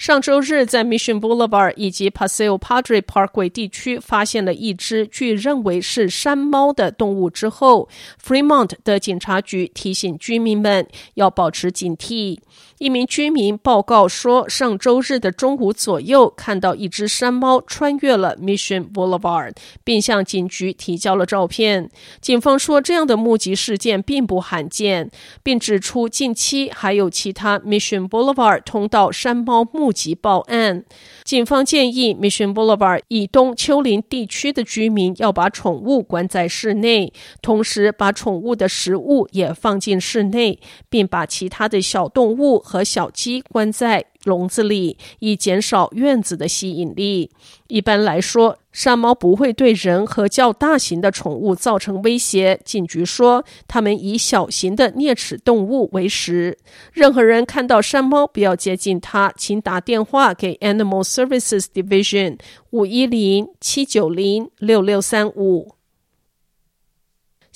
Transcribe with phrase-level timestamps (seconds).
[0.00, 7.86] 上周日，在 Mission Boulevard 以及 Paseo Padre Parkway 地区发现了一只据认为是山猫的动物之后
[8.18, 12.38] ，Fremont 的警察局提醒居民们要保持警惕。
[12.80, 19.52] 一名居民报告说，上周日的中午左右，看到一只山猫穿越了 Mission Boulevard，
[19.84, 21.90] 并向警局提交了照片。
[22.22, 25.10] 警方说，这样的目击事件并不罕见，
[25.42, 30.86] 并指出近期还有其他 Mission Boulevard 通道山猫目击报案。
[31.22, 47.32] 警方建议 Mission Boulevard 以东丘陵地区的居民要把宠物关在室内，同时把宠物的食物也放进室内，并把其他的小动物和小鸡关在笼子里，以减少院子的吸引力。
[47.66, 52.60] 一般来说，山猫不会对人和较大型的宠物造成威胁。
[52.64, 56.56] 警局说，他们以小型的啮齿动物为食。
[56.92, 62.38] 任何人看到山猫，不要接近它，请打电话给 Animal Services Division
[62.70, 65.79] 五一零七九零六六三五。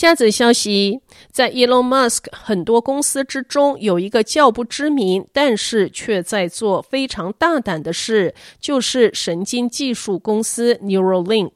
[0.00, 11.50] 下则消息，在 Elon Musk 很多公司之中，有一个较不知名，但是却在做非常大胆的事，就是神经技术公司 Neuralink。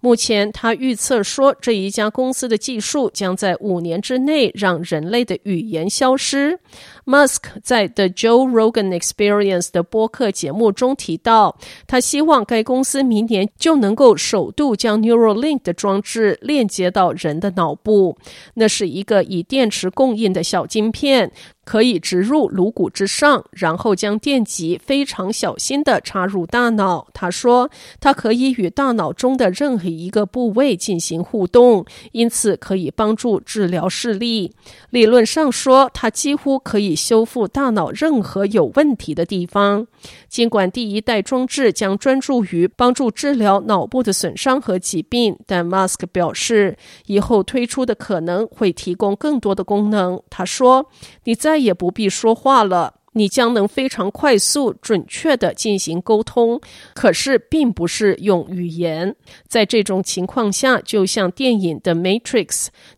[0.00, 6.60] 目前，他预测说，这一家公司的技术将在五年之内让人类的语言消失。
[7.06, 11.56] Musk 在 The Joe Rogan Experience 的播客节目中提到，
[11.86, 18.18] 他希望该公司明年就能够首度将 Neuralink 的装置链接到人的脑不。
[18.54, 21.30] 那是一个以电池供应的小晶片。
[21.66, 27.08] 可以植入颅骨之上，然后将电极非常小心地插入大脑。
[27.12, 27.68] 他说，
[28.00, 34.54] 它可以与大脑中的任何一个部位进行互动，因此可以帮助治疗视力。
[34.90, 39.88] 理论上说，它几乎可以修复大脑任何有问题的地方。
[40.28, 50.22] 尽管第一代装置将专注于帮助治疗脑部的损伤和疾病，但 Musk 表示，以后推出的可能会提供更多的功能。
[50.30, 50.88] 他说
[51.24, 56.60] ：“你在。”再也不必说话了，你将能非常快速、准确地进行沟通。
[56.92, 59.16] 可是，并不是用语言。
[59.48, 62.46] 在这种情况下，就像电影《The Matrix》，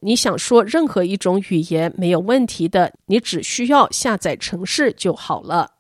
[0.00, 5.75] 你想说任何一种语言没有问题的，你只需要下载程式就好了。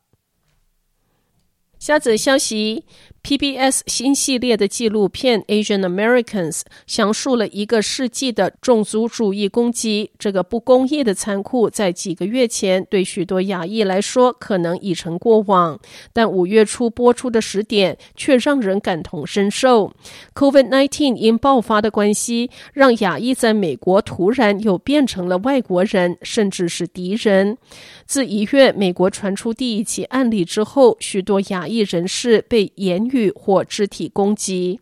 [1.80, 2.84] 下则消息。
[3.28, 10.10] PBS 新系列的纪录片《Asian Americans》详述了一个世纪的种族主义攻击。
[10.18, 15.78] 这个不公义的残酷，在几个月前对许多亚裔来说可能已成过往，
[16.14, 19.92] 但五月初播出的时点却让人感同身受。
[20.34, 27.58] COVID-19 因爆发的关系，让亚裔在美国突然又变成了外国人，甚至是敌人。
[28.06, 34.80] 自一月美国传出第一起案例之后，许多亚裔人士被言语或肢体攻击。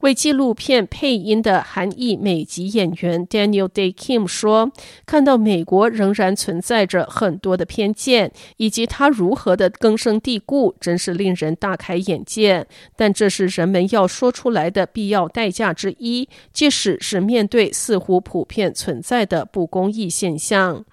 [0.00, 4.70] 为纪录片配音的韩裔美籍演员 Daniel Day Kim 说
[5.06, 12.66] ：“看到美国仍然存在着很多的偏见，以及它如何的根深蒂固，真是令人大开眼界。
[12.94, 20.84] 但这是人们要说出来的必要代价之一，即使是面对似乎普遍存在的不公义现象。”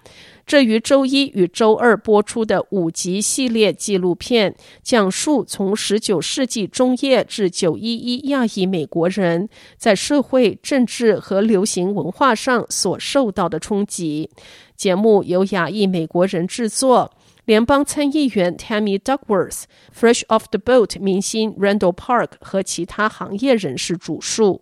[0.46, 14.28] 这于周一与周二播出的五集系列纪录片，讲述从十九世纪中叶至九一一亚裔美国人在社会、政治和流行文化上所受到的冲击。
[14.76, 17.12] 节目由亚裔美国人制作，
[17.46, 19.62] 联邦参议员 Tammy Duckworth、
[19.98, 24.60] Fresh Off the Boat 明星 Randall Park 和其他行业人士主述。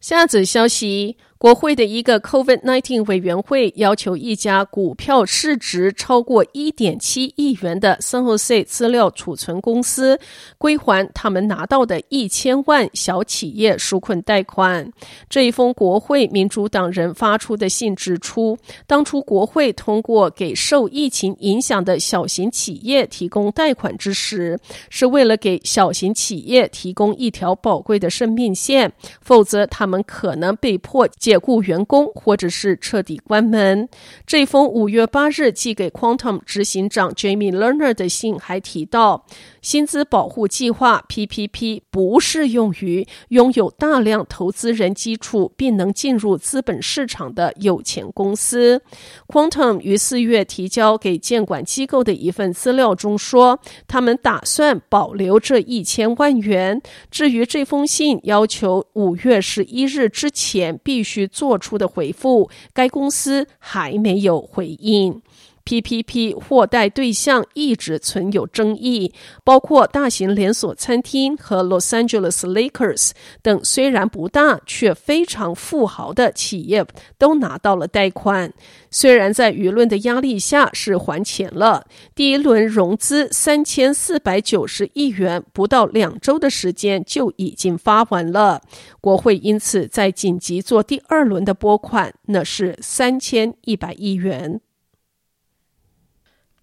[0.00, 1.16] 下则消息。
[1.38, 10.18] 国会的一个 COVID-19 委员会要求一家股票市值超过一点七亿元的 San Jose 资料储存公司
[10.58, 14.92] 归还他们拿到的一千万小企业纾困贷款。
[15.30, 18.58] 这一封国会民主党人发出的信指出，
[18.88, 24.58] 当初国会通过给受疫情影响的小型企业提供贷款之时，
[24.90, 31.08] 是为了给小型企业提供一条宝贵的生命线，否则他们可能被迫。
[31.28, 33.86] 解雇员工，或者是彻底关门。
[34.26, 39.26] 这封五月八日寄给 Quantum 执行长 Jamie Lerner 的信还提到，
[39.60, 48.80] 薪资保护计划 PPP 不适用于拥有大量投资人基础并能进入资本市场的有钱公司。
[49.26, 56.80] Quantum 于四月提交给监管机构的一份资料中说，他们打算保留这一千万元。
[57.10, 65.20] 至于这封信要求五月十一日之前必须做出的回复，该公司还没有回应。
[65.68, 69.12] PPP 货代对象一直存有争议，
[69.44, 73.10] 包括大型连锁餐厅和 Los Angeles Lakers
[73.42, 76.86] 等，虽然不大却非常富豪的企业
[77.18, 78.54] 都拿到了贷款。
[78.90, 88.62] 虽然在舆论的压力下是还钱了，第一轮融资三千四百九十亿元，不到两周的时间就已经发完了。
[89.02, 94.62] 国会因此在紧急做第二轮的拨款，那是三千一百亿元。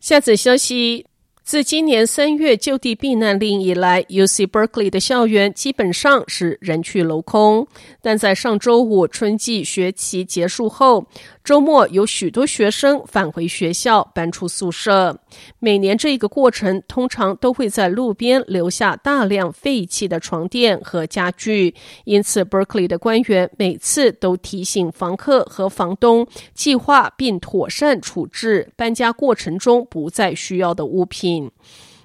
[0.05, 1.03] 下则消息。
[1.45, 7.67] 自今年三月就地避难令以来，UC Berkeley 的校园基本上是人去楼空。
[8.01, 11.05] 但在上周五春季学期结束后，
[11.43, 15.15] 周末有许多学生返回学校，搬出宿舍。
[15.59, 21.75] 每年这个过程通常都会在路边留下大量废弃的床垫和家具，
[22.05, 26.25] 因此 Berkeley 的官员每次都提醒房客和房东
[26.55, 31.34] 计划并妥善处置搬家过程中不再需要的物品。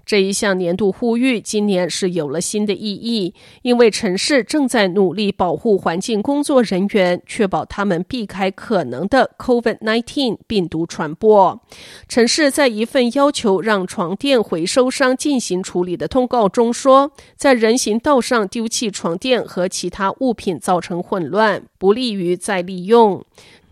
[0.07, 3.33] 这一项年度呼吁今年是有了新的意义，
[3.63, 11.61] 因为城市正在努力保护环境工作人员，确保他们避开可能的 COVID-19 病毒传播。
[12.09, 23.25] 城市在一份要求让床垫回收商进行处理的通告中说，在人行道上丢弃床垫和其他物品造成混乱，不利于再利用。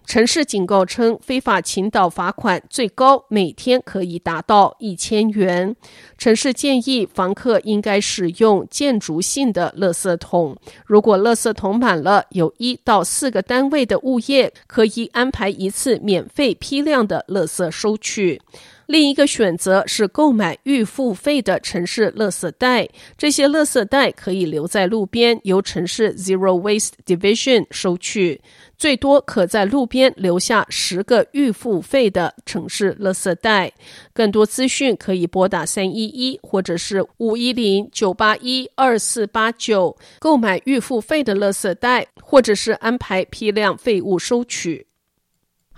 [0.08, 5.76] 城市警告称，非法倾倒罚款最高每天可以达到一千元。
[6.16, 10.56] 城市建议房客应该使用建筑性的垃圾桶。
[10.86, 18.40] 如果垃圾桶满了，有一到四个单位的物业可以安排一次免费批量的垃圾收取。
[18.88, 22.88] 另一个选择是购买预付费的城市垃圾袋，
[23.18, 28.40] 这些垃圾袋可以留在路边，由城市 Zero Waste Division 收取，
[28.78, 33.70] 最多可在路边留下十个预付费的城市垃圾袋。
[34.14, 44.87] 更多资讯可以拨打三一一或者是五一零九八一二四八九购买预付费的垃圾袋，或者是安排批量废物收取。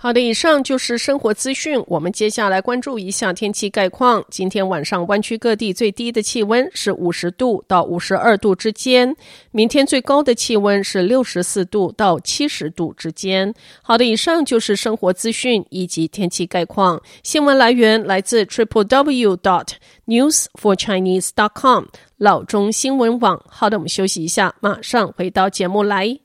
[0.03, 1.79] 好的，以上就是生活资讯。
[1.85, 4.25] 我们接下来关注一下天气概况。
[4.31, 9.15] 今天晚上湾区各地最低的气温是五十度到五十二度之间，
[9.51, 13.53] 明天最高的气温是六十四度到七十度之间。
[13.83, 16.99] 好的，以上就是生活资讯以及天气概况。
[17.21, 19.67] 新闻来源来自 triple w dot
[20.07, 21.85] news for chinese dot com
[22.17, 23.39] 老中新闻网。
[23.47, 26.17] 好的，我们休息一下，马上回到节目来。